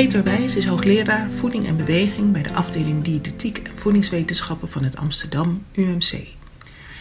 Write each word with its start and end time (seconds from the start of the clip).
Peter 0.00 0.22
Wijs 0.22 0.56
is 0.56 0.64
hoogleraar 0.64 1.30
voeding 1.30 1.66
en 1.66 1.76
beweging 1.76 2.32
bij 2.32 2.42
de 2.42 2.52
afdeling 2.52 3.04
diëtetiek 3.04 3.58
en 3.58 3.78
voedingswetenschappen 3.78 4.68
van 4.68 4.84
het 4.84 4.96
Amsterdam 4.96 5.64
UMC. 5.72 6.28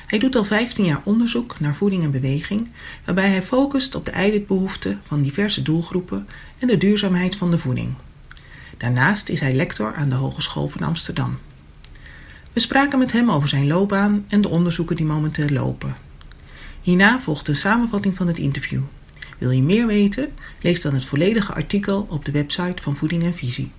Hij 0.07 0.19
doet 0.19 0.35
al 0.35 0.43
15 0.43 0.85
jaar 0.85 1.01
onderzoek 1.03 1.59
naar 1.59 1.75
voeding 1.75 2.03
en 2.03 2.11
beweging, 2.11 2.69
waarbij 3.05 3.29
hij 3.29 3.43
focust 3.43 3.95
op 3.95 4.05
de 4.05 4.11
eiwitbehoeften 4.11 5.01
van 5.05 5.21
diverse 5.21 5.61
doelgroepen 5.61 6.27
en 6.57 6.67
de 6.67 6.77
duurzaamheid 6.77 7.35
van 7.35 7.51
de 7.51 7.57
voeding. 7.57 7.93
Daarnaast 8.77 9.29
is 9.29 9.39
hij 9.39 9.53
lector 9.53 9.95
aan 9.95 10.09
de 10.09 10.15
Hogeschool 10.15 10.67
van 10.67 10.87
Amsterdam. 10.87 11.37
We 12.53 12.59
spraken 12.59 12.99
met 12.99 13.11
hem 13.11 13.31
over 13.31 13.49
zijn 13.49 13.67
loopbaan 13.67 14.25
en 14.27 14.41
de 14.41 14.49
onderzoeken 14.49 14.95
die 14.95 15.05
momenteel 15.05 15.49
lopen. 15.49 15.95
Hierna 16.81 17.19
volgt 17.19 17.47
een 17.47 17.55
samenvatting 17.55 18.15
van 18.15 18.27
het 18.27 18.37
interview. 18.37 18.81
Wil 19.39 19.51
je 19.51 19.61
meer 19.61 19.87
weten? 19.87 20.31
Lees 20.61 20.81
dan 20.81 20.93
het 20.93 21.05
volledige 21.05 21.53
artikel 21.53 22.07
op 22.09 22.25
de 22.25 22.31
website 22.31 22.81
van 22.81 22.95
Voeding 22.95 23.23
en 23.23 23.35
Visie. 23.35 23.71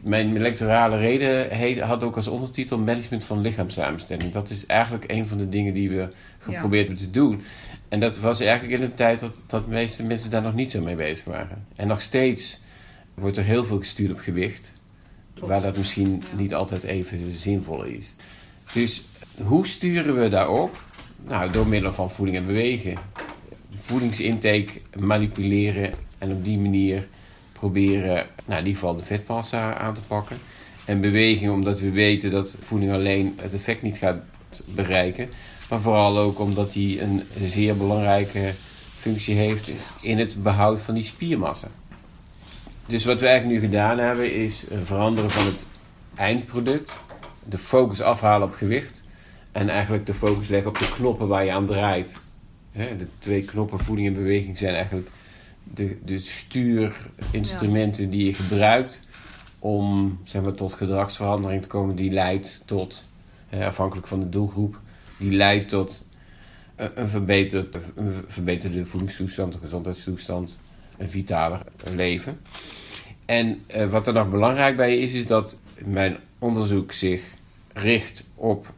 Mijn 0.00 0.38
lectorale 0.38 0.96
reden 0.96 1.86
had 1.86 2.02
ook 2.02 2.16
als 2.16 2.26
ondertitel 2.26 2.78
Management 2.78 3.24
van 3.24 3.40
lichaamssamenstelling. 3.40 4.32
Dat 4.32 4.50
is 4.50 4.66
eigenlijk 4.66 5.04
een 5.10 5.28
van 5.28 5.38
de 5.38 5.48
dingen 5.48 5.74
die 5.74 5.90
we 5.90 6.08
geprobeerd 6.38 6.88
hebben 6.88 7.04
te 7.04 7.10
doen. 7.10 7.42
En 7.88 8.00
dat 8.00 8.18
was 8.18 8.40
eigenlijk 8.40 8.80
in 8.80 8.82
een 8.82 8.94
tijd 8.94 9.20
dat, 9.20 9.34
dat 9.46 9.64
de 9.64 9.70
meeste 9.70 10.04
mensen 10.04 10.30
daar 10.30 10.42
nog 10.42 10.54
niet 10.54 10.70
zo 10.70 10.80
mee 10.80 10.96
bezig 10.96 11.24
waren. 11.24 11.66
En 11.76 11.88
nog 11.88 12.02
steeds 12.02 12.60
wordt 13.14 13.36
er 13.36 13.44
heel 13.44 13.64
veel 13.64 13.78
gestuurd 13.78 14.10
op 14.10 14.18
gewicht. 14.18 14.72
Waar 15.38 15.62
dat 15.62 15.76
misschien 15.76 16.22
niet 16.36 16.54
altijd 16.54 16.82
even 16.82 17.38
zinvol 17.38 17.84
is. 17.84 18.14
Dus 18.72 19.02
hoe 19.42 19.66
sturen 19.66 20.20
we 20.20 20.28
daarop? 20.28 20.82
Nou, 21.28 21.52
door 21.52 21.66
middel 21.66 21.92
van 21.92 22.10
voeding 22.10 22.36
en 22.36 22.46
bewegen. 22.46 22.94
Voedingsintake 23.74 24.72
manipuleren 24.98 25.92
en 26.18 26.32
op 26.32 26.44
die 26.44 26.58
manier 26.58 27.06
proberen 27.52 28.26
nou, 28.44 28.60
in 28.60 28.66
ieder 28.66 28.80
geval 28.80 28.96
de 28.96 29.04
vetmassa 29.04 29.78
aan 29.78 29.94
te 29.94 30.00
pakken. 30.06 30.36
En 30.84 31.00
beweging 31.00 31.52
omdat 31.52 31.78
we 31.80 31.90
weten 31.90 32.30
dat 32.30 32.56
voeding 32.60 32.92
alleen 32.92 33.38
het 33.40 33.54
effect 33.54 33.82
niet 33.82 33.96
gaat 33.96 34.22
bereiken. 34.66 35.28
Maar 35.68 35.80
vooral 35.80 36.18
ook 36.18 36.38
omdat 36.38 36.72
die 36.72 37.02
een 37.02 37.22
zeer 37.38 37.76
belangrijke 37.76 38.52
functie 38.96 39.34
heeft 39.34 39.70
in 40.00 40.18
het 40.18 40.42
behoud 40.42 40.80
van 40.80 40.94
die 40.94 41.04
spiermassa. 41.04 41.68
Dus 42.86 43.04
wat 43.04 43.20
we 43.20 43.26
eigenlijk 43.26 43.60
nu 43.60 43.68
gedaan 43.68 43.98
hebben 43.98 44.34
is 44.34 44.64
veranderen 44.84 45.30
van 45.30 45.44
het 45.44 45.66
eindproduct. 46.14 47.00
De 47.44 47.58
focus 47.58 48.00
afhalen 48.00 48.48
op 48.48 48.54
gewicht. 48.54 49.02
En 49.52 49.68
eigenlijk 49.68 50.06
de 50.06 50.14
focus 50.14 50.48
leggen 50.48 50.70
op 50.70 50.78
de 50.78 50.92
knoppen 50.94 51.28
waar 51.28 51.44
je 51.44 51.52
aan 51.52 51.66
draait. 51.66 52.20
De 52.72 53.06
twee 53.18 53.44
knoppen 53.44 53.78
voeding 53.78 54.08
en 54.08 54.14
beweging 54.14 54.58
zijn 54.58 54.74
eigenlijk 54.74 55.08
de, 55.74 56.18
stuurinstrumenten 56.18 58.10
die 58.10 58.24
je 58.24 58.34
gebruikt 58.34 59.00
om 59.58 60.18
zeg 60.24 60.42
maar, 60.42 60.54
tot 60.54 60.72
gedragsverandering 60.72 61.62
te 61.62 61.68
komen 61.68 61.96
die 61.96 62.10
leidt 62.10 62.62
tot, 62.64 63.08
afhankelijk 63.50 64.06
van 64.06 64.20
de 64.20 64.28
doelgroep, 64.28 64.80
die 65.16 65.32
leidt 65.32 65.68
tot 65.68 66.04
een, 66.76 67.08
verbeterd, 67.08 67.92
verbeterde 68.26 68.86
voedingstoestand, 68.86 69.54
een 69.54 69.60
gezondheidstoestand, 69.60 70.58
een 70.98 71.10
vitaler 71.10 71.60
leven. 71.94 72.40
En 73.24 73.64
uh, 73.76 73.90
wat 73.90 74.06
er 74.06 74.12
nog 74.12 74.30
belangrijk 74.30 74.76
bij 74.76 74.98
is, 74.98 75.12
is 75.12 75.26
dat 75.26 75.58
mijn 75.84 76.16
onderzoek 76.38 76.92
zich 76.92 77.22
richt 77.72 78.24
op 78.34 78.72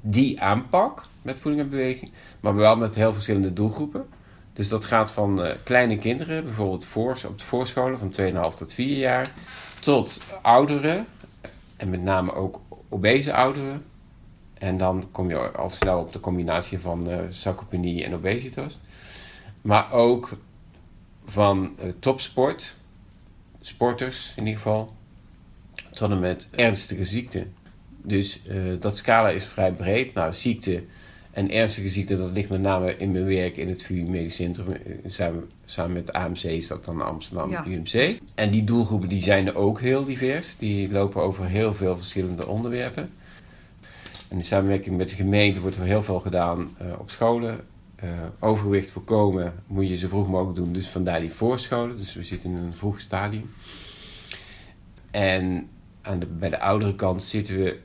die 0.00 0.40
aanpak 0.40 1.06
met 1.24 1.40
voeding 1.40 1.62
en 1.64 1.70
beweging, 1.70 2.10
maar 2.40 2.54
wel 2.54 2.76
met 2.76 2.94
heel 2.94 3.12
verschillende 3.12 3.52
doelgroepen. 3.52 4.06
Dus 4.52 4.68
dat 4.68 4.84
gaat 4.84 5.10
van 5.10 5.46
uh, 5.46 5.52
kleine 5.64 5.98
kinderen, 5.98 6.44
bijvoorbeeld 6.44 6.84
voor, 6.84 7.18
op 7.26 7.38
de 7.38 7.44
voorscholen 7.44 7.98
van 7.98 8.14
2,5 8.52 8.58
tot 8.58 8.72
4 8.72 8.98
jaar, 8.98 9.30
tot 9.80 10.20
ouderen, 10.42 11.06
en 11.76 11.90
met 11.90 12.02
name 12.02 12.32
ook 12.32 12.60
obese 12.88 13.34
ouderen. 13.34 13.84
En 14.54 14.76
dan 14.76 15.08
kom 15.12 15.28
je 15.28 15.50
al 15.50 15.70
snel 15.70 15.98
op 15.98 16.12
de 16.12 16.20
combinatie 16.20 16.78
van 16.78 17.10
uh, 17.10 17.18
sarcopenie 17.28 18.04
en 18.04 18.14
obesitas. 18.14 18.78
Maar 19.60 19.92
ook 19.92 20.36
van 21.24 21.74
uh, 21.78 21.92
topsport, 22.00 22.76
sporters 23.60 24.32
in 24.36 24.42
ieder 24.42 24.60
geval, 24.60 24.94
tot 25.90 26.10
en 26.10 26.20
met 26.20 26.48
ernstige 26.50 27.04
ziekten. 27.04 27.54
Dus 28.06 28.42
dat 28.80 28.96
scala 28.96 29.28
is 29.28 29.44
vrij 29.44 29.72
breed. 29.72 30.14
Nou, 30.14 30.32
ziekte 30.32 30.84
en 31.34 31.50
ernstige 31.50 31.88
ziekte, 31.88 32.16
dat 32.16 32.30
ligt 32.30 32.48
met 32.48 32.60
name 32.60 32.96
in 32.96 33.12
mijn 33.12 33.24
werk 33.24 33.56
in 33.56 33.68
het 33.68 33.82
VU 33.82 34.02
Medisch 34.02 34.34
Centrum. 34.34 34.72
Eh, 34.72 34.92
samen, 35.04 35.50
samen 35.64 35.92
met 35.92 36.12
AMC 36.12 36.42
is 36.42 36.68
dat 36.68 36.84
dan 36.84 37.02
Amsterdam 37.02 37.54
UMC. 37.66 38.18
En 38.34 38.50
die 38.50 38.64
doelgroepen 38.64 39.08
die 39.08 39.22
zijn 39.22 39.46
er 39.46 39.56
ook 39.56 39.80
heel 39.80 40.04
divers. 40.04 40.56
Die 40.58 40.90
lopen 40.90 41.22
over 41.22 41.46
heel 41.46 41.74
veel 41.74 41.96
verschillende 41.96 42.46
onderwerpen. 42.46 43.08
En 44.28 44.36
in 44.36 44.44
samenwerking 44.44 44.96
met 44.96 45.08
de 45.08 45.14
gemeente 45.14 45.60
wordt 45.60 45.76
er 45.76 45.82
heel 45.82 46.02
veel 46.02 46.20
gedaan 46.20 46.76
uh, 46.82 46.98
op 46.98 47.10
scholen. 47.10 47.60
Uh, 48.04 48.10
overgewicht 48.40 48.90
voorkomen 48.90 49.52
moet 49.66 49.88
je 49.88 49.96
zo 49.96 50.08
vroeg 50.08 50.28
mogelijk 50.28 50.56
doen. 50.56 50.72
Dus 50.72 50.88
vandaar 50.88 51.20
die 51.20 51.32
voorscholen. 51.32 51.96
Dus 51.96 52.14
we 52.14 52.24
zitten 52.24 52.50
in 52.50 52.56
een 52.56 52.74
vroeg 52.74 53.00
stadium. 53.00 53.50
En 55.10 55.68
aan 56.02 56.18
de, 56.18 56.26
bij 56.26 56.48
de 56.48 56.60
oudere 56.60 56.94
kant 56.94 57.22
zitten 57.22 57.56
we 57.56 57.78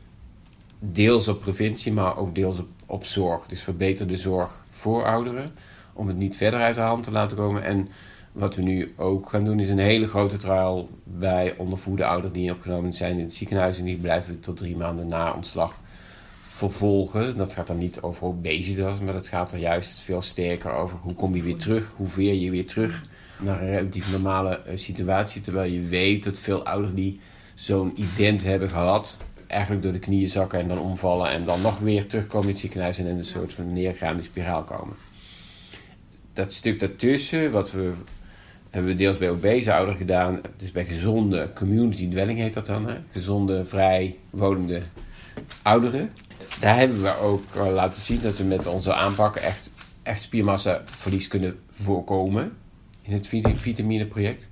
deels 0.80 1.28
op 1.28 1.42
preventie, 1.42 1.94
maar 1.94 2.18
ook 2.18 2.36
deels 2.36 2.60
op 2.60 2.68
op 2.90 3.06
zorg. 3.06 3.48
Dus 3.48 3.62
verbeter 3.62 4.08
de 4.08 4.18
zorg 4.18 4.64
voor 4.70 5.06
ouderen. 5.06 5.52
Om 5.94 6.08
het 6.08 6.18
niet 6.18 6.38
verder 6.38 6.60
uit 6.60 6.76
de 6.76 6.82
hand 6.82 7.04
te 7.04 7.12
laten 7.12 7.38
komen. 7.38 7.64
En 7.64 7.88
wat 8.32 8.56
we 8.56 8.62
nu 8.62 8.94
ook 8.98 9.30
gaan 9.30 9.46
doen 9.46 9.60
is 9.60 9.70
een 9.70 9.80
hele 9.80 10.08
grote 10.08 10.38
trial 10.38 10.90
bij 11.04 11.56
ondervoede 11.58 12.06
ouderen 12.06 12.34
die 12.34 12.52
opgenomen 12.52 12.94
zijn 12.94 13.18
in 13.18 13.24
het 13.24 13.34
ziekenhuis. 13.34 13.78
En 13.78 13.86
die 13.86 13.98
blijven 13.98 14.40
tot 14.40 14.58
drie 14.58 14.78
maanden 14.78 15.08
na 15.08 15.34
ontslag 15.34 15.76
vervolgen. 16.48 17.38
Dat 17.38 17.54
gaat 17.54 17.68
dan 17.68 17.78
niet 17.78 18.02
over 18.02 18.26
obesitas, 18.26 19.00
maar 19.00 19.14
dat 19.14 19.28
gaat 19.28 19.52
er 19.52 19.60
juist 19.60 20.00
veel 20.00 20.22
sterker 20.22 20.72
over 20.72 20.98
hoe 21.02 21.14
kom 21.14 21.36
je 21.36 21.44
weer 21.44 21.58
terug, 21.58 21.94
hoe 21.96 22.08
veer 22.08 22.34
je 22.34 22.52
weer 22.52 22.68
terug 22.68 23.04
naar 23.38 23.62
een 23.62 23.70
relatief 23.70 24.12
normale 24.12 24.62
eh, 24.62 24.78
situatie. 24.78 25.42
Terwijl 25.42 25.72
je 25.72 25.82
weet 25.82 26.24
dat 26.24 26.40
veel 26.40 26.64
ouderen 26.66 26.96
die 26.96 27.20
zo'n 27.56 27.94
event 27.98 28.44
hebben 28.44 28.70
gehad, 28.70 29.18
eigenlijk 29.50 29.84
door 29.84 29.92
de 29.92 30.00
knieën 30.00 30.30
zakken 30.30 30.60
en 30.60 30.68
dan 30.68 30.80
omvallen 30.80 31.30
en 31.30 31.46
dan 31.46 31.62
nog 31.62 31.80
weer 31.80 32.08
terugkomen 32.08 32.48
in 32.48 32.52
het 32.52 32.62
ziekenhuis 32.62 32.98
en 32.98 33.06
in 33.06 33.18
een 33.18 33.26
soort 33.26 33.54
van 33.54 33.74
neergaande 33.74 34.24
spiraal 34.24 34.64
komen. 34.64 34.96
Dat 36.34 36.54
stuk 36.54 36.80
daartussen, 36.80 37.52
wat 37.52 37.72
we 37.72 37.94
hebben 38.70 38.92
we 38.92 38.98
deels 38.98 39.18
bij 39.18 39.30
obese 39.30 39.74
ouderen 39.74 39.98
gedaan, 39.98 40.42
dus 40.58 40.72
bij 40.72 40.86
gezonde 40.86 41.50
community 41.56 42.10
dwelling 42.10 42.40
heet 42.40 42.54
dat 42.54 42.66
dan, 42.66 42.88
hè? 42.88 42.96
gezonde, 43.12 43.66
vrij 43.66 44.18
wonende 44.30 44.82
ouderen. 45.62 46.12
Daar 46.60 46.78
hebben 46.78 47.02
we 47.02 47.18
ook 47.18 47.56
laten 47.56 48.02
zien 48.02 48.22
dat 48.22 48.38
we 48.38 48.44
met 48.44 48.68
onze 48.68 48.94
aanpakken 48.94 49.42
echt, 49.42 49.70
echt 50.04 50.24
spiermassaverlies 50.24 51.28
kunnen 51.28 51.60
voorkomen 51.70 52.58
in 53.02 53.14
het 53.14 53.28
vitamineproject. 53.56 54.50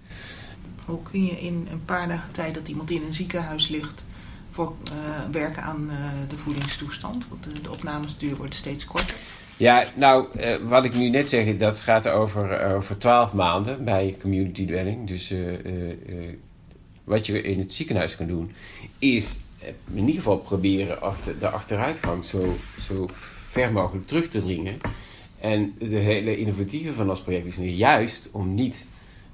Hoe 0.85 1.01
kun 1.11 1.25
je 1.25 1.39
in 1.39 1.67
een 1.71 1.85
paar 1.85 2.07
dagen 2.07 2.31
tijd 2.31 2.53
dat 2.53 2.67
iemand 2.67 2.91
in 2.91 3.03
een 3.03 3.13
ziekenhuis 3.13 3.67
ligt 3.67 4.05
voor 4.57 4.75
uh, 4.91 5.31
werken 5.31 5.63
aan 5.63 5.87
uh, 5.89 6.09
de 6.29 6.37
voedingstoestand? 6.37 7.27
Want 7.29 7.43
de, 7.43 7.61
de 7.61 7.71
opnamesduur 7.71 8.35
wordt 8.35 8.53
steeds 8.53 8.85
korter. 8.85 9.15
Ja, 9.57 9.83
nou, 9.95 10.27
uh, 10.39 10.55
wat 10.63 10.83
ik 10.83 10.95
nu 10.95 11.09
net 11.09 11.29
zeg, 11.29 11.57
dat 11.57 11.79
gaat 11.79 12.07
over, 12.07 12.73
over 12.75 12.97
12 12.97 13.33
maanden 13.33 13.83
bij 13.83 14.17
community 14.21 14.65
dwelling. 14.65 15.07
Dus 15.07 15.33
wat 17.03 17.25
je 17.25 17.41
in 17.41 17.59
het 17.59 17.73
ziekenhuis 17.73 18.15
kan 18.15 18.27
doen, 18.27 18.51
is 18.99 19.35
in 19.93 19.99
ieder 19.99 20.15
geval 20.15 20.37
proberen 20.37 20.97
de 21.39 21.49
achteruitgang 21.49 22.25
zo, 22.25 22.57
zo 22.81 23.05
ver 23.11 23.71
mogelijk 23.71 24.07
terug 24.07 24.29
te 24.29 24.41
dringen. 24.41 24.77
En 25.39 25.73
de 25.79 25.95
hele 25.95 26.37
innovatieve 26.37 26.93
van 26.93 27.09
ons 27.09 27.21
project 27.21 27.45
is 27.45 27.57
nu 27.57 27.67
juist 27.67 28.29
om 28.31 28.53
niet 28.53 28.87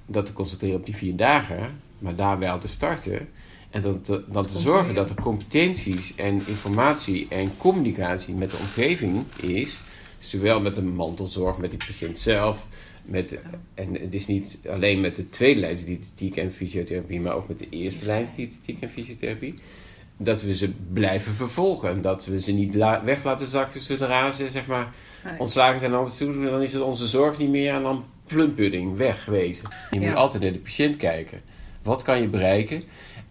dat 0.06 0.25
te 0.25 0.33
concentreren 0.33 0.80
op 0.80 0.86
die 0.86 0.95
vier 0.95 1.15
dagen, 1.15 1.81
maar 2.00 2.15
daar 2.15 2.39
wel 2.39 2.59
te 2.59 2.68
starten. 2.68 3.30
En 3.73 3.81
dan 3.81 4.01
te, 4.01 4.23
dan 4.27 4.47
te 4.47 4.59
zorgen 4.59 4.95
dat 4.95 5.09
er 5.09 5.21
competenties 5.21 6.15
en 6.15 6.41
informatie 6.47 7.27
en 7.29 7.57
communicatie 7.57 8.33
met 8.33 8.51
de 8.51 8.57
omgeving 8.57 9.23
is. 9.41 9.79
Zowel 10.19 10.61
met 10.61 10.75
de 10.75 10.81
mantelzorg, 10.81 11.57
met 11.57 11.69
die 11.69 11.79
patiënt 11.87 12.19
zelf. 12.19 12.67
Met, 13.05 13.39
en 13.73 13.93
het 13.93 14.15
is 14.15 14.27
niet 14.27 14.59
alleen 14.69 15.01
met 15.01 15.15
de 15.15 15.29
tweede 15.29 15.59
lijns 15.59 15.85
diëtetiek 15.85 16.37
en 16.37 16.51
fysiotherapie, 16.51 17.21
maar 17.21 17.35
ook 17.35 17.47
met 17.47 17.59
de 17.59 17.67
eerste 17.69 18.05
lijns 18.05 18.35
diëtetiek 18.35 18.81
en 18.81 18.89
fysiotherapie. 18.89 19.53
Dat 20.17 20.41
we 20.41 20.55
ze 20.55 20.71
blijven 20.93 21.33
vervolgen. 21.33 21.89
En 21.89 22.01
dat 22.01 22.25
we 22.25 22.41
ze 22.41 22.51
niet 22.51 22.75
weg 23.03 23.23
laten 23.23 23.47
zakken 23.47 23.81
zodra 23.81 24.31
ze 24.31 24.51
zeg 24.51 24.65
maar, 24.65 24.93
ontslagen 25.37 25.79
zijn. 25.79 25.91
Toe, 26.17 26.49
dan 26.49 26.61
is 26.61 26.73
het 26.73 26.81
onze 26.81 27.07
zorg 27.07 27.37
niet 27.37 27.49
meer 27.49 27.73
en 27.73 27.81
dan 27.81 28.05
plumpudding 28.27 28.97
wegwezen. 28.97 29.69
Je 29.91 29.99
moet 29.99 30.15
altijd 30.15 30.43
naar 30.43 30.51
de 30.51 30.59
patiënt 30.59 30.97
kijken. 30.97 31.41
Wat 31.83 32.01
kan 32.01 32.21
je 32.21 32.27
bereiken? 32.27 32.83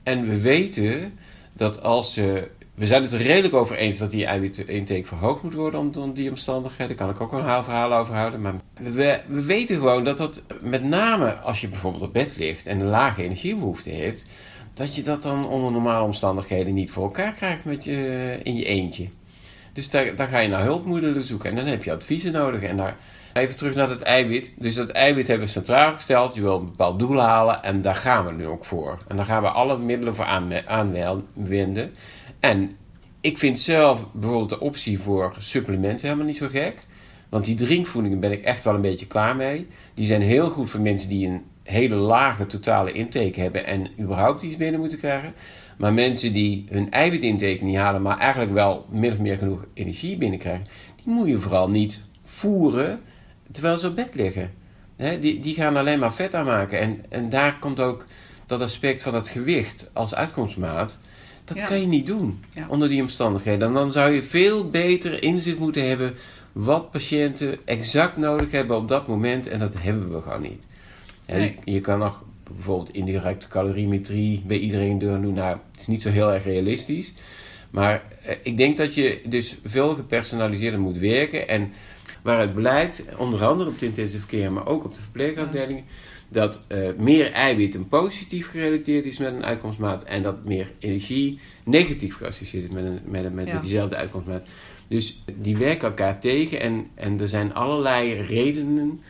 En 0.03 0.29
we 0.29 0.41
weten 0.41 1.19
dat 1.53 1.83
als 1.83 2.15
je 2.15 2.49
we 2.75 2.87
zijn 2.87 3.03
het 3.03 3.13
er 3.13 3.23
redelijk 3.23 3.55
over 3.55 3.77
eens 3.77 3.99
dat 3.99 4.11
die 4.11 4.27
eiwitintake 4.27 5.05
verhoogd 5.05 5.43
moet 5.43 5.55
worden 5.55 5.81
om, 5.97 6.13
die 6.15 6.31
omstandigheden. 6.31 6.97
Daar 6.97 7.07
kan 7.07 7.15
ik 7.15 7.21
ook 7.21 7.31
wel 7.31 7.41
een 7.41 7.47
haal 7.47 7.65
verhaal 7.65 7.93
over 7.95 8.15
houden. 8.15 8.41
Maar 8.41 8.55
we, 8.81 9.21
we 9.27 9.43
weten 9.43 9.77
gewoon 9.77 10.05
dat 10.05 10.17
dat 10.17 10.43
met 10.61 10.85
name 10.85 11.33
als 11.33 11.61
je 11.61 11.69
bijvoorbeeld 11.69 12.03
op 12.03 12.13
bed 12.13 12.37
ligt 12.37 12.67
en 12.67 12.81
een 12.81 12.87
lage 12.87 13.23
energiebehoefte 13.23 13.91
hebt, 13.91 14.25
dat 14.75 14.95
je 14.95 15.03
dat 15.03 15.23
dan 15.23 15.47
onder 15.47 15.73
normale 15.73 16.05
omstandigheden 16.05 16.75
niet 16.75 16.91
voor 16.91 17.05
elkaar 17.05 17.33
krijgt 17.33 17.65
met 17.65 17.85
je, 17.85 18.39
in 18.43 18.57
je 18.57 18.65
eentje. 18.65 19.09
Dus 19.73 19.91
daar, 19.91 20.17
daar 20.17 20.29
ga 20.29 20.39
je 20.39 20.49
naar 20.49 20.63
hulpmiddelen 20.63 21.25
zoeken 21.25 21.51
en 21.51 21.57
dan 21.57 21.67
heb 21.67 21.85
je 21.85 21.93
adviezen 21.93 22.33
nodig. 22.33 22.63
En 22.63 22.77
daar, 22.77 22.97
even 23.33 23.57
terug 23.57 23.75
naar 23.75 23.89
het 23.89 24.03
eiwit. 24.03 24.53
Dus 24.57 24.75
dat 24.75 24.89
eiwit 24.89 25.29
hebben 25.29 25.47
we 25.47 25.53
centraal 25.53 25.93
gesteld. 25.93 26.35
Je 26.35 26.41
wil 26.41 26.59
een 26.59 26.65
bepaald 26.65 26.99
doel 26.99 27.21
halen 27.21 27.63
en 27.63 27.83
daar 27.83 27.95
gaan 27.95 28.27
we 28.27 28.33
nu 28.33 28.47
ook 28.47 28.65
voor. 28.65 28.99
En 29.09 29.17
daar 29.17 29.25
gaan 29.25 29.43
we 29.43 29.49
alle 29.49 29.79
middelen 29.79 30.15
voor 30.15 30.25
aanwenden. 30.67 31.95
En 32.41 32.77
ik 33.21 33.39
vind 33.39 33.61
zelf 33.61 34.07
bijvoorbeeld 34.13 34.49
de 34.49 34.61
optie 34.61 34.99
voor 34.99 35.35
supplementen 35.39 36.07
helemaal 36.07 36.27
niet 36.27 36.37
zo 36.37 36.49
gek. 36.49 36.87
Want 37.29 37.45
die 37.45 37.55
drinkvoedingen 37.55 38.21
ben 38.21 38.33
ik 38.33 38.43
echt 38.43 38.65
wel 38.65 38.75
een 38.75 38.81
beetje 38.81 39.07
klaar 39.07 39.37
mee. 39.37 39.67
Die 39.95 40.07
zijn 40.07 40.23
heel 40.23 40.51
goed 40.51 40.71
voor 40.71 40.81
mensen 40.81 41.09
die 41.09 41.27
een 41.27 41.43
hele 41.63 41.95
lage 41.95 42.47
totale 42.47 42.93
intake 42.93 43.41
hebben 43.41 43.67
en 43.67 43.87
überhaupt 44.01 44.43
iets 44.43 44.57
binnen 44.57 44.81
moeten 44.81 44.99
krijgen. 44.99 45.33
Maar 45.79 45.95
mensen 45.95 46.33
die 46.33 46.67
hun 46.71 46.91
eiwitintake 46.91 47.65
niet 47.65 47.77
halen, 47.77 48.03
maar 48.03 48.19
eigenlijk 48.19 48.53
wel 48.53 48.87
min 48.91 49.13
of 49.13 49.19
meer 49.19 49.37
genoeg 49.37 49.65
energie 49.75 50.17
binnenkrijgen, 50.17 50.67
die 51.05 51.15
moet 51.15 51.29
je 51.29 51.41
vooral 51.41 51.71
niet 51.71 52.01
voeren 52.25 53.01
terwijl 53.53 53.79
ze 53.79 53.87
op 53.87 53.97
bed 53.97 54.15
liggen. 54.15 54.51
die, 54.97 55.41
die 55.41 55.55
gaan 55.55 55.77
alleen 55.77 55.99
maar 55.99 56.13
vet 56.13 56.35
aanmaken. 56.35 56.79
En, 56.79 57.05
en 57.09 57.29
daar 57.29 57.59
komt 57.59 57.81
ook 57.81 58.07
dat 58.47 58.61
aspect 58.61 59.03
van 59.03 59.15
het 59.15 59.29
gewicht 59.29 59.91
als 59.93 60.15
uitkomstmaat. 60.15 60.99
Dat 61.45 61.63
kan 61.63 61.81
je 61.81 61.87
niet 61.87 62.07
doen 62.07 62.45
onder 62.69 62.89
die 62.89 63.03
omstandigheden. 63.03 63.69
En 63.69 63.75
dan 63.75 63.93
zou 63.93 64.11
je 64.11 64.23
veel 64.23 64.71
beter 64.71 65.23
inzicht 65.23 65.59
moeten 65.59 65.89
hebben 65.89 66.15
wat 66.53 66.91
patiënten 66.91 67.59
exact 67.65 68.17
nodig 68.17 68.51
hebben 68.51 68.77
op 68.77 68.89
dat 68.89 69.07
moment. 69.07 69.49
En 69.49 69.59
dat 69.59 69.75
hebben 69.79 70.15
we 70.15 70.23
gewoon 70.23 70.43
niet. 70.43 70.63
Je, 71.27 71.55
je, 71.65 71.81
kan 71.81 71.99
nog 71.99 72.25
bijvoorbeeld 72.55 72.95
indirecte 72.95 73.49
calorimetrie 73.49 74.43
bij 74.47 74.59
iedereen 74.59 74.99
doen. 74.99 75.33
Nou, 75.33 75.57
het 75.73 75.81
is 75.81 75.87
niet 75.87 76.03
zo 76.03 76.11
heel 76.11 76.33
erg 76.33 76.45
realistisch. 76.45 77.15
Maar 77.71 78.03
eh, 78.25 78.37
ik 78.43 78.57
denk 78.57 78.77
dat 78.77 78.95
je 78.95 79.21
dus 79.25 79.57
veel 79.65 79.95
gepersonaliseerder 79.95 80.81
moet 80.81 80.99
werken. 80.99 81.49
En 81.49 81.73
waaruit 82.23 82.55
blijkt, 82.55 83.05
onder 83.17 83.45
andere 83.45 83.71
op 83.71 83.79
de 83.79 83.87
intensive 83.87 84.27
care, 84.27 84.51
maar 84.51 84.67
ook 84.67 84.85
op 84.85 84.95
de 84.95 85.03
verpleegafdelingen, 85.03 85.85
dat 86.29 86.65
uh, 86.69 86.89
meer 86.99 87.33
eiwit 87.33 87.75
een 87.75 87.89
positief 87.89 88.51
gerelateerd 88.51 89.05
is 89.05 89.19
met 89.19 89.33
een 89.33 89.45
uitkomstmaat 89.45 90.05
en 90.05 90.23
dat 90.23 90.45
meer 90.45 90.73
energie 90.79 91.41
negatief 91.65 92.17
geassocieerd 92.17 92.65
is 92.65 92.71
met, 92.71 92.85
een, 92.85 93.01
met, 93.05 93.25
een, 93.25 93.35
met, 93.35 93.61
diezelfde 93.61 93.97
uitkomstmaat. 93.97 94.47
Dus 94.89 95.23
die 95.35 95.57
werken 95.57 95.89
elkaar 95.89 96.21
tegen 96.21 96.61
en, 96.61 96.87
en 96.95 97.21
er 97.21 97.29
zijn 97.29 97.55
allerlei 97.55 98.15
redenen 98.15 99.01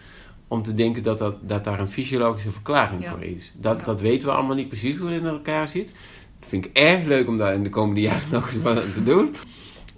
om 0.49 0.63
te 0.63 0.75
denken 0.75 1.03
dat, 1.03 1.19
dat, 1.19 1.49
dat 1.49 1.65
daar 1.65 1.81
een 1.81 1.89
fysiologische 1.89 2.53
verklaring 2.53 3.09
voor 3.09 3.23
is. 3.23 3.53
Dat, 3.55 3.85
dat 3.85 4.01
weten 4.01 4.27
we 4.27 4.35
allemaal 4.35 4.57
niet 4.57 4.69
precies 4.69 4.97
hoe 4.97 5.11
het 5.11 5.21
in 5.21 5.29
elkaar 5.29 5.69
zit. 5.69 5.93
Dat 6.41 6.49
vind 6.49 6.65
ik 6.65 6.71
erg 6.73 7.05
leuk 7.05 7.29
om 7.29 7.39
daar 7.39 7.55
in 7.55 7.63
de 7.63 7.69
komende 7.69 8.01
jaren 8.01 8.31
nog 8.33 8.47
eens 8.47 8.63
wat 8.63 8.95
te 8.95 9.03
doen. 9.03 9.35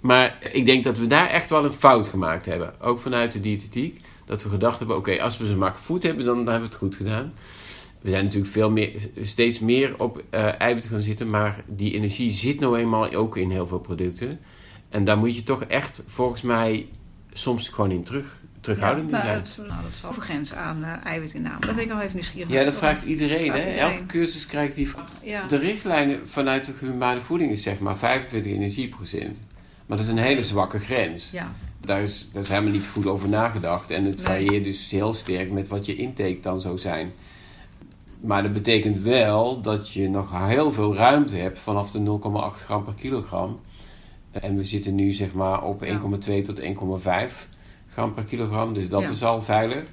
Maar 0.05 0.37
ik 0.51 0.65
denk 0.65 0.83
dat 0.83 0.97
we 0.97 1.07
daar 1.07 1.29
echt 1.29 1.49
wel 1.49 1.65
een 1.65 1.71
fout 1.71 2.07
gemaakt 2.07 2.45
hebben. 2.45 2.81
Ook 2.81 2.99
vanuit 2.99 3.31
de 3.31 3.39
diëtetiek. 3.39 4.01
Dat 4.25 4.43
we 4.43 4.49
gedacht 4.49 4.79
hebben, 4.79 4.97
oké, 4.97 5.21
als 5.21 5.37
we 5.37 5.47
ze 5.47 5.55
maar 5.55 5.71
gevoed 5.71 6.03
hebben, 6.03 6.25
dan, 6.25 6.37
hebben 6.37 6.59
we 6.59 6.65
het 6.65 6.75
goed 6.75 6.95
gedaan. 6.95 7.33
We 8.01 8.09
zijn 8.09 8.23
natuurlijk 8.23 8.51
veel 8.51 8.71
meer, 8.71 9.09
steeds 9.21 9.59
meer 9.59 9.99
op 9.99 10.23
uh, 10.31 10.61
eiwitten 10.61 10.91
gaan 10.91 11.01
zitten. 11.01 11.29
Maar 11.29 11.63
die 11.67 11.93
energie 11.93 12.31
zit 12.31 12.59
nou 12.59 12.77
eenmaal 12.77 13.13
ook 13.13 13.37
in 13.37 13.51
heel 13.51 13.67
veel 13.67 13.79
producten. 13.79 14.39
En 14.89 15.03
daar 15.03 15.17
moet 15.17 15.35
je 15.35 15.43
toch 15.43 15.63
echt, 15.63 16.03
volgens 16.05 16.41
mij, 16.41 16.87
soms 17.33 17.69
gewoon 17.69 17.91
in 17.91 18.03
terug 18.03 18.37
terughoudend 18.61 19.09
ja, 19.09 19.23
nou, 19.23 19.37
dat, 19.37 19.59
nou, 19.67 19.81
dat 19.83 20.05
overgrens 20.09 20.53
aan 20.53 20.79
uh, 20.81 21.05
eiwitinname. 21.05 21.65
Dat 21.65 21.75
ben 21.75 21.83
ik 21.83 21.89
nog 21.89 22.01
even 22.01 22.13
nieuwsgierig 22.13 22.51
Ja, 22.51 22.63
dat 22.63 22.73
vraagt 22.73 23.03
iedereen. 23.03 23.51
hè? 23.51 23.59
Elke 23.59 24.05
cursus 24.05 24.45
krijgt 24.45 24.75
die... 24.75 24.89
Ja. 25.23 25.47
De 25.47 25.57
richtlijnen 25.57 26.29
vanuit 26.29 26.65
de 26.65 26.71
humane 26.79 27.21
voeding 27.21 27.51
is 27.51 27.63
zeg 27.63 27.79
maar 27.79 27.97
25 27.97 28.51
energieprocent. 28.51 29.37
Maar 29.85 29.97
dat 29.97 30.05
is 30.05 30.11
een 30.11 30.17
hele 30.17 30.43
zwakke 30.43 30.79
grens. 30.79 31.31
Ja. 31.31 31.51
Daar, 31.79 32.01
is, 32.01 32.29
daar 32.31 32.41
is 32.41 32.49
helemaal 32.49 32.71
niet 32.71 32.87
goed 32.87 33.05
over 33.05 33.29
nagedacht. 33.29 33.91
En 33.91 34.03
het 34.03 34.21
varieert 34.21 34.63
dus 34.63 34.91
heel 34.91 35.13
sterk 35.13 35.51
met 35.51 35.67
wat 35.67 35.85
je 35.85 35.95
intake 35.95 36.39
dan 36.41 36.61
zou 36.61 36.77
zijn. 36.77 37.11
Maar 38.21 38.43
dat 38.43 38.53
betekent 38.53 38.99
wel 38.99 39.61
dat 39.61 39.91
je 39.91 40.09
nog 40.09 40.47
heel 40.47 40.71
veel 40.71 40.95
ruimte 40.95 41.37
hebt 41.37 41.59
vanaf 41.59 41.91
de 41.91 42.19
0,8 42.55 42.63
gram 42.63 42.83
per 42.83 42.93
kilogram. 42.93 43.59
En 44.31 44.57
we 44.57 44.63
zitten 44.63 44.95
nu 44.95 45.11
zeg 45.11 45.33
maar 45.33 45.63
op 45.63 45.85
1,2 45.85 45.89
tot 46.45 46.59
1,5 46.59 46.65
gram 47.89 48.13
per 48.13 48.23
kilogram. 48.23 48.73
Dus 48.73 48.89
dat 48.89 49.03
is 49.03 49.23
al 49.23 49.41
veilig. 49.41 49.83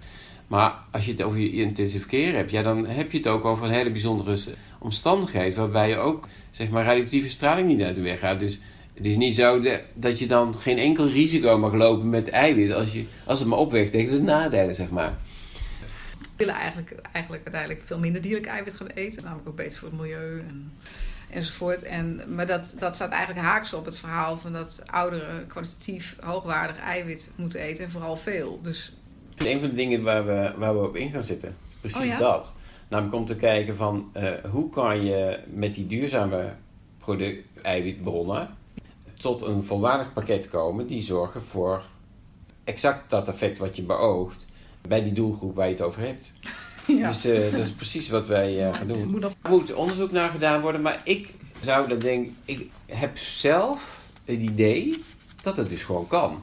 Maar 0.47 0.75
als 0.91 1.05
je 1.05 1.13
het 1.13 1.23
over 1.23 1.39
je 1.39 1.51
intensive 1.53 2.09
care 2.09 2.37
hebt, 2.37 2.51
ja, 2.51 2.63
dan 2.63 2.87
heb 2.87 3.13
je 3.13 3.19
het 3.19 3.27
ook 3.27 3.45
over 3.45 3.67
een 3.67 3.73
hele 3.73 3.91
bijzondere 3.91 4.39
omstandigheid. 4.79 5.57
Waarbij 5.57 5.89
je 5.89 5.97
ook 5.97 6.29
zeg 6.51 6.71
maar, 6.71 6.85
radioactieve 6.85 7.29
straling 7.29 7.69
niet 7.69 7.83
uit 7.83 7.97
de 7.97 8.03
weg 8.03 8.19
gaat. 8.19 8.41
Dus 8.41 8.59
het 8.95 9.07
is 9.07 9.17
niet 9.17 9.37
zo 9.37 9.63
dat 9.95 10.19
je 10.19 10.27
dan 10.27 10.55
geen 10.55 10.79
enkel 10.79 11.09
risico 11.09 11.59
mag 11.59 11.73
lopen 11.73 12.11
met 12.11 12.31
eiwit 12.31 12.73
als, 12.73 12.93
je, 12.93 13.05
als 13.25 13.39
het 13.39 13.49
maar 13.49 13.59
opweegt 13.59 13.93
tegen 13.93 14.13
de 14.13 14.23
nadelen, 14.23 14.75
zeg 14.75 14.91
maar. 14.91 15.15
We 16.19 16.29
willen 16.37 16.55
eigenlijk, 16.55 16.95
eigenlijk 17.13 17.45
uiteindelijk 17.45 17.87
veel 17.87 17.99
minder 17.99 18.23
dierlijk 18.23 18.47
eiwit 18.47 18.75
gaan 18.75 18.87
eten. 18.87 19.23
Namelijk 19.23 19.49
ook 19.49 19.57
beter 19.57 19.79
voor 19.79 19.89
het 19.89 19.99
milieu 19.99 20.41
en, 20.49 20.73
enzovoort. 21.31 21.83
En, 21.83 22.21
maar 22.29 22.47
dat, 22.47 22.77
dat 22.79 22.95
staat 22.95 23.11
eigenlijk 23.11 23.47
haaks 23.47 23.73
op 23.73 23.85
het 23.85 23.99
verhaal 23.99 24.37
van 24.37 24.53
dat 24.53 24.83
ouderen 24.87 25.47
kwalitatief 25.47 26.17
hoogwaardig 26.21 26.79
eiwit 26.79 27.31
moeten 27.35 27.61
eten. 27.61 27.85
En 27.85 27.91
vooral 27.91 28.17
veel. 28.17 28.61
Dus... 28.63 28.93
Een 29.37 29.61
van 29.61 29.69
de 29.69 29.75
dingen 29.75 30.03
waar 30.03 30.27
we, 30.27 30.53
waar 30.57 30.79
we 30.79 30.87
op 30.87 30.97
in 30.97 31.11
gaan 31.11 31.23
zitten. 31.23 31.57
Precies 31.81 32.13
oh 32.13 32.19
dat. 32.19 32.53
Namelijk 32.89 33.15
om 33.17 33.27
te 33.27 33.37
kijken 33.37 33.77
van 33.77 34.11
uh, 34.17 34.31
hoe 34.51 34.71
kan 34.71 35.05
je 35.05 35.39
met 35.55 35.75
die 35.75 35.87
duurzame 35.87 36.53
product, 36.99 37.45
eiwitbronnen 37.63 38.61
tot 39.23 39.43
een 39.43 39.63
volwaardig 39.63 40.13
pakket 40.13 40.49
komen 40.49 40.87
die 40.87 41.03
zorgen 41.03 41.43
voor 41.43 41.83
exact 42.65 43.11
dat 43.11 43.29
effect 43.29 43.59
wat 43.59 43.77
je 43.77 43.83
beoogt 43.83 44.47
bij 44.89 45.03
die 45.03 45.13
doelgroep 45.13 45.55
waar 45.55 45.67
je 45.67 45.73
het 45.73 45.83
over 45.83 46.01
hebt. 46.01 46.33
Ja. 46.87 47.09
Dus 47.09 47.27
uh, 47.27 47.53
dat 47.53 47.61
is 47.61 47.73
precies 47.73 48.09
wat 48.09 48.27
wij 48.27 48.69
uh, 48.69 48.75
gaan 48.75 48.87
doen. 48.87 49.23
Er 49.23 49.51
moet 49.51 49.75
onderzoek 49.75 50.13
naar 50.13 50.31
gedaan 50.31 50.61
worden, 50.61 50.83
maar 50.83 51.01
ik 51.05 51.35
zou 51.61 51.89
dat 51.89 52.01
denken, 52.01 52.37
ik 52.45 52.67
heb 52.87 53.19
zelf 53.19 54.01
het 54.25 54.41
idee 54.41 55.05
dat 55.43 55.57
het 55.57 55.69
dus 55.69 55.83
gewoon 55.83 56.07
kan. 56.07 56.43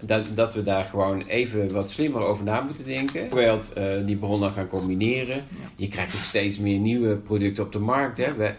Dat, 0.00 0.26
dat 0.34 0.54
we 0.54 0.62
daar 0.62 0.84
gewoon 0.84 1.22
even 1.22 1.72
wat 1.72 1.90
slimmer 1.90 2.22
over 2.22 2.44
na 2.44 2.60
moeten 2.60 2.84
denken. 2.84 3.28
Bijvoorbeeld 3.28 3.70
uh, 3.78 4.06
die 4.06 4.16
bronnen 4.16 4.52
gaan 4.52 4.68
combineren. 4.68 5.44
Je 5.76 5.88
krijgt 5.88 6.14
ook 6.14 6.22
steeds 6.22 6.58
meer 6.58 6.78
nieuwe 6.78 7.16
producten 7.16 7.64
op 7.64 7.72
de 7.72 7.78
markt. 7.78 8.16
Hè. 8.16 8.34
We, 8.34 8.44
eh, 8.44 8.54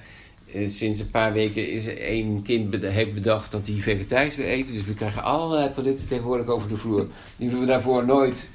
sinds 0.67 0.99
een 0.99 1.11
paar 1.11 1.33
weken 1.33 1.69
is 1.69 1.85
er 1.85 2.01
één 2.01 2.41
kind 2.41 2.75
heeft 2.83 3.13
bedacht 3.13 3.51
dat 3.51 3.67
hij 3.67 3.75
vegetarisch 3.75 4.35
wil 4.35 4.45
eten. 4.45 4.73
Dus 4.73 4.85
we 4.85 4.93
krijgen 4.93 5.23
allerlei 5.23 5.69
producten 5.69 6.07
tegenwoordig 6.07 6.47
over 6.47 6.69
de 6.69 6.77
vloer. 6.77 7.07
Die 7.35 7.49
we 7.49 7.65
daarvoor 7.65 8.05
nooit. 8.05 8.49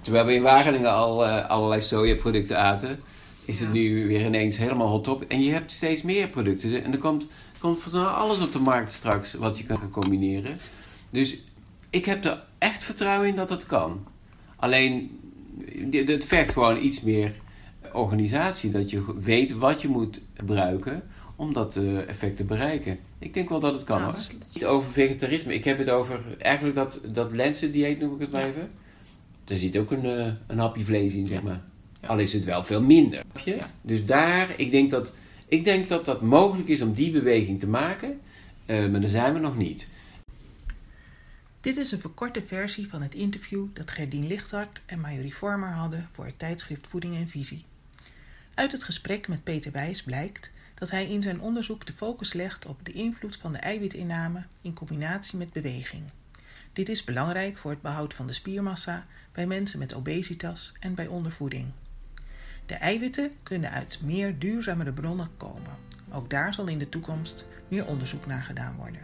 Terwijl 0.00 0.26
we 0.26 0.34
in 0.34 0.42
Wageningen 0.42 0.92
al 0.92 1.26
uh, 1.26 1.48
allerlei 1.48 1.80
sojaproducten 1.80 2.58
aten, 2.58 3.00
is 3.44 3.60
het 3.60 3.72
nu 3.72 4.06
weer 4.06 4.26
ineens 4.26 4.56
helemaal 4.56 4.88
hot 4.88 5.08
op. 5.08 5.22
En 5.28 5.42
je 5.42 5.52
hebt 5.52 5.72
steeds 5.72 6.02
meer 6.02 6.28
producten. 6.28 6.84
En 6.84 6.92
er 6.92 6.98
komt, 6.98 7.26
komt 7.58 7.80
van 7.82 8.14
alles 8.14 8.40
op 8.40 8.52
de 8.52 8.58
markt 8.58 8.92
straks 8.92 9.34
wat 9.34 9.58
je 9.58 9.64
kan 9.64 9.90
combineren. 9.90 10.58
Dus 11.10 11.38
ik 11.90 12.04
heb 12.04 12.24
er 12.24 12.42
echt 12.58 12.84
vertrouwen 12.84 13.28
in 13.28 13.36
dat 13.36 13.48
dat 13.48 13.66
kan. 13.66 14.06
Alleen, 14.56 15.20
het 15.90 16.24
vergt 16.24 16.52
gewoon 16.52 16.82
iets 16.82 17.00
meer 17.00 17.32
organisatie. 17.92 18.70
Dat 18.70 18.90
je 18.90 19.04
weet 19.16 19.52
wat 19.52 19.82
je 19.82 19.88
moet 19.88 20.20
gebruiken 20.34 21.02
om 21.42 21.52
dat 21.52 21.76
uh, 21.76 22.08
effect 22.08 22.36
te 22.36 22.44
bereiken. 22.44 22.98
Ik 23.18 23.34
denk 23.34 23.48
wel 23.48 23.60
dat 23.60 23.72
het 23.72 23.84
kan. 23.84 24.00
Nou, 24.00 24.16
Niet 24.52 24.64
over 24.64 24.92
vegetarisme. 24.92 25.54
Ik 25.54 25.64
heb 25.64 25.78
het 25.78 25.90
over 25.90 26.20
eigenlijk 26.38 26.76
dat, 26.76 27.00
dat 27.12 27.30
dieet 27.60 28.00
noem 28.00 28.14
ik 28.14 28.20
het 28.20 28.32
maar 28.32 28.44
even. 28.44 28.70
Er 29.44 29.58
zit 29.58 29.76
ook 29.76 29.90
een, 29.90 30.04
uh, 30.04 30.32
een 30.46 30.58
hapje 30.58 30.84
vlees 30.84 31.14
in, 31.14 31.26
zeg 31.26 31.42
maar. 31.42 31.60
Al 32.06 32.18
is 32.18 32.32
het 32.32 32.44
wel 32.44 32.64
veel 32.64 32.82
minder. 32.82 33.22
Dus 33.82 34.04
daar, 34.04 34.48
ik 34.56 34.70
denk, 34.70 34.90
dat, 34.90 35.12
ik 35.48 35.64
denk 35.64 35.88
dat 35.88 36.04
dat 36.04 36.22
mogelijk 36.22 36.68
is 36.68 36.80
om 36.80 36.94
die 36.94 37.10
beweging 37.10 37.60
te 37.60 37.68
maken. 37.68 38.20
Uh, 38.66 38.88
maar 38.88 39.00
daar 39.00 39.10
zijn 39.10 39.32
we 39.32 39.38
nog 39.38 39.56
niet. 39.56 39.88
Dit 41.60 41.76
is 41.76 41.92
een 41.92 42.00
verkorte 42.00 42.42
versie 42.46 42.88
van 42.88 43.02
het 43.02 43.14
interview 43.14 43.66
dat 43.72 43.90
Gerdien 43.90 44.26
Lichthart 44.26 44.82
en 44.86 45.00
Majorie 45.00 45.34
Vormer 45.34 45.72
hadden 45.72 46.08
voor 46.12 46.24
het 46.24 46.38
tijdschrift 46.38 46.86
Voeding 46.86 47.16
en 47.16 47.28
Visie. 47.28 47.64
Uit 48.54 48.72
het 48.72 48.84
gesprek 48.84 49.28
met 49.28 49.44
Peter 49.44 49.72
Wijs 49.72 50.02
blijkt 50.02 50.50
dat 50.82 50.90
hij 50.90 51.06
in 51.06 51.22
zijn 51.22 51.40
onderzoek 51.40 51.86
de 51.86 51.92
focus 51.92 52.32
legt 52.32 52.66
op 52.66 52.84
de 52.84 52.92
invloed 52.92 53.36
van 53.36 53.52
de 53.52 53.58
eiwitinname 53.58 54.46
in 54.62 54.74
combinatie 54.74 55.38
met 55.38 55.52
beweging. 55.52 56.02
Dit 56.72 56.88
is 56.88 57.04
belangrijk 57.04 57.56
voor 57.56 57.70
het 57.70 57.82
behoud 57.82 58.14
van 58.14 58.26
de 58.26 58.32
spiermassa 58.32 59.06
bij 59.32 59.46
mensen 59.46 59.78
met 59.78 59.94
obesitas 59.94 60.72
en 60.80 60.94
bij 60.94 61.06
ondervoeding. 61.06 61.72
De 62.66 62.74
eiwitten 62.74 63.30
kunnen 63.42 63.70
uit 63.70 63.98
meer 64.00 64.38
duurzamere 64.38 64.92
bronnen 64.92 65.28
komen, 65.36 65.76
Ook 66.10 66.30
daar 66.30 66.54
zal 66.54 66.66
in 66.66 66.78
de 66.78 66.88
toekomst 66.88 67.44
meer 67.68 67.86
onderzoek 67.86 68.26
naar 68.26 68.42
gedaan 68.42 68.76
worden. 68.76 69.00